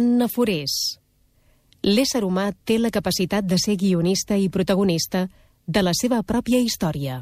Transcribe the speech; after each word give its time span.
Anna 0.00 0.30
Forés. 0.32 0.74
L'ésser 1.84 2.22
humà 2.24 2.46
té 2.64 2.78
la 2.80 2.88
capacitat 2.88 3.44
de 3.44 3.58
ser 3.60 3.74
guionista 3.76 4.38
i 4.40 4.46
protagonista 4.48 5.26
de 5.66 5.82
la 5.84 5.92
seva 5.98 6.22
pròpia 6.24 6.60
història. 6.64 7.18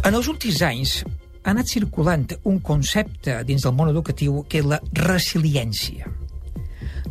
En 0.00 0.16
els 0.16 0.32
últims 0.32 0.64
anys 0.70 0.96
ha 1.04 1.52
anat 1.52 1.68
circulant 1.68 2.24
un 2.48 2.64
concepte 2.64 3.42
dins 3.44 3.68
del 3.68 3.76
món 3.76 3.92
educatiu 3.92 4.40
que 4.48 4.64
és 4.64 4.72
la 4.72 4.80
resiliència. 5.04 6.11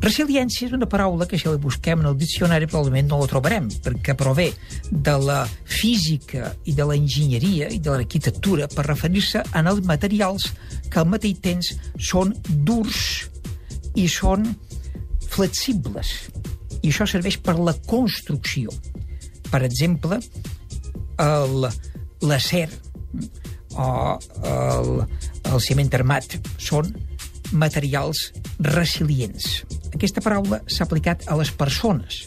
Resiliència 0.02 0.66
és 0.66 0.74
una 0.74 0.88
paraula 0.90 1.28
que 1.30 1.38
si 1.38 1.46
la 1.46 1.60
busquem 1.62 2.00
en 2.02 2.08
el 2.10 2.16
diccionari 2.18 2.66
probablement 2.66 3.12
no 3.12 3.20
la 3.22 3.30
trobarem, 3.30 3.68
perquè 3.86 4.16
prové 4.18 4.48
de 4.90 5.14
la 5.22 5.44
física 5.46 6.56
i 6.66 6.74
de 6.74 6.88
l'enginyeria 6.90 7.68
i 7.70 7.78
de 7.78 7.94
l'arquitectura 7.94 8.66
per 8.72 8.88
referir-se 8.88 9.44
a 9.46 9.62
els 9.62 9.84
materials 9.86 10.48
que 10.90 11.02
al 11.02 11.10
mateix 11.12 11.38
temps 11.46 11.70
són 12.12 12.34
durs 12.50 13.28
i 13.94 14.08
són 14.10 14.48
flexibles. 15.30 16.16
I 16.82 16.90
això 16.90 17.06
serveix 17.06 17.38
per 17.46 17.60
la 17.60 17.76
construcció. 17.86 18.74
Per 19.52 19.62
exemple, 19.68 20.18
l'acer 22.26 22.66
o 23.78 23.86
el, 24.50 24.90
el 25.52 25.62
ciment 25.62 25.94
armat 26.02 26.40
són 26.58 26.90
materials 27.54 28.32
resilients. 28.66 29.62
Aquesta 30.02 30.22
paraula 30.26 30.58
s'ha 30.66 30.88
aplicat 30.88 31.28
a 31.30 31.36
les 31.38 31.52
persones. 31.54 32.24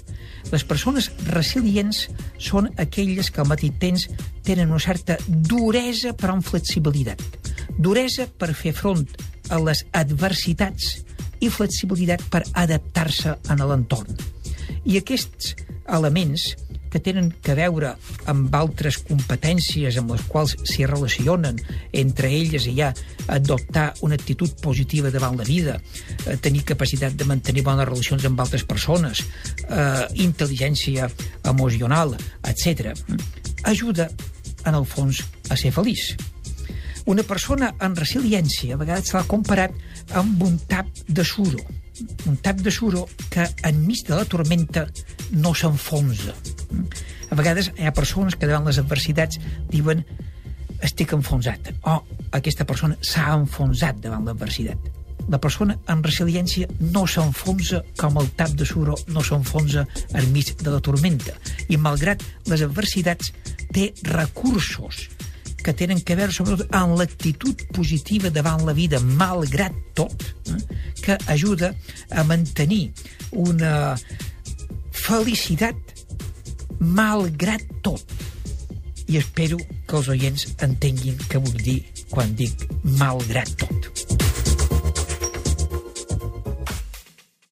Les 0.52 0.62
persones 0.62 1.08
resilients 1.26 2.04
són 2.38 2.68
aquelles 2.78 3.32
que 3.34 3.40
al 3.42 3.48
mateix 3.50 3.74
temps 3.82 4.04
tenen 4.46 4.70
una 4.70 4.78
certa 4.78 5.16
duresa 5.26 6.12
però 6.14 6.36
amb 6.36 6.46
flexibilitat. 6.46 7.18
Duresa 7.74 8.28
per 8.30 8.52
fer 8.54 8.76
front 8.78 9.02
a 9.50 9.58
les 9.58 9.82
adversitats 9.90 11.00
i 11.42 11.50
flexibilitat 11.50 12.22
per 12.30 12.44
adaptar-se 12.62 13.34
a 13.34 13.58
l'entorn. 13.58 14.22
I 14.86 15.00
aquests 15.02 15.56
elements 15.98 16.52
que 16.94 17.00
tenen 17.02 17.32
que 17.42 17.56
veure 17.58 17.96
amb 18.30 18.52
altres 18.54 19.00
competències 19.02 19.96
amb 19.98 20.12
les 20.14 20.22
quals 20.30 20.52
s'hi 20.62 20.86
relacionen, 20.86 21.58
entre 21.90 22.30
elles 22.30 22.68
hi 22.70 22.76
ha 22.84 22.92
adoptar 23.34 23.88
una 24.06 24.14
actitud 24.14 24.52
positiva 24.62 25.10
davant 25.10 25.34
la 25.40 25.48
vida, 25.48 25.80
eh, 26.28 26.36
tenir 26.38 26.62
capacitat 26.62 27.18
de 27.18 27.26
mantenir 27.26 27.66
bones 27.66 27.90
relacions 27.90 28.28
amb 28.30 28.38
altres 28.46 28.62
persones, 28.62 29.24
eh, 29.66 30.06
intel·ligència 30.22 31.10
emocional, 31.42 32.14
etc. 32.46 32.94
ajuda, 33.64 34.08
en 34.64 34.74
el 34.74 34.86
fons, 34.86 35.24
a 35.50 35.56
ser 35.56 35.74
feliç. 35.74 36.14
Una 37.10 37.26
persona 37.26 37.74
en 37.82 37.98
resiliència 37.98 38.76
a 38.76 38.78
vegades 38.80 39.10
s'ha 39.10 39.26
comparat 39.26 39.74
amb 40.14 40.46
un 40.46 40.60
tap 40.70 40.86
de 41.08 41.24
suro, 41.26 41.58
un 42.30 42.38
tap 42.38 42.62
de 42.62 42.70
suro 42.70 43.08
que 43.30 43.50
enmig 43.66 44.06
de 44.06 44.14
la 44.14 44.24
tormenta 44.24 44.86
no 45.32 45.54
s'enfonsa, 45.54 46.34
a 47.30 47.38
vegades 47.38 47.70
hi 47.76 47.88
ha 47.88 47.94
persones 47.96 48.36
que 48.36 48.48
davant 48.50 48.66
les 48.68 48.80
adversitats 48.82 49.40
diuen 49.70 50.04
estic 50.84 51.14
enfonsat, 51.16 51.72
o 51.88 52.00
aquesta 52.36 52.66
persona 52.68 52.98
s'ha 53.00 53.32
enfonsat 53.38 54.02
davant 54.04 54.26
l'adversitat. 54.28 54.90
La 55.32 55.40
persona 55.40 55.76
amb 55.88 56.04
resiliència 56.04 56.68
no 56.92 57.06
s'enfonsa 57.08 57.80
com 57.96 58.18
el 58.20 58.28
tap 58.36 58.52
de 58.58 58.66
suro 58.68 58.96
no 59.08 59.22
s'enfonsa 59.24 59.86
enmig 60.20 60.52
de 60.60 60.74
la 60.74 60.82
tormenta. 60.84 61.32
I 61.72 61.78
malgrat 61.80 62.24
les 62.50 62.64
adversitats, 62.66 63.32
té 63.72 63.92
recursos 64.04 65.08
que 65.64 65.72
tenen 65.72 66.02
que 66.04 66.16
veure 66.18 66.34
sobretot 66.34 66.74
amb 66.76 66.98
l'actitud 67.00 67.64
positiva 67.72 68.28
davant 68.30 68.66
la 68.68 68.74
vida, 68.76 69.00
malgrat 69.00 69.74
tot, 69.96 70.26
eh, 70.52 70.60
que 71.00 71.16
ajuda 71.32 71.72
a 72.12 72.24
mantenir 72.28 72.92
una 73.32 73.96
felicitat 74.92 75.93
malgrat 76.80 77.64
tot. 77.82 78.04
I 79.06 79.18
espero 79.20 79.58
que 79.60 79.98
els 79.98 80.08
oients 80.14 80.46
entenguin 80.64 81.18
què 81.28 81.40
vull 81.42 81.60
dir 81.60 81.80
quan 82.10 82.32
dic 82.38 82.66
malgrat 82.98 83.52
tot. 83.60 83.93